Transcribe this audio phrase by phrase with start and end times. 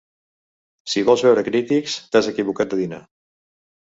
[0.93, 3.01] Si vols veure crítics, t'has equivocat de dinar.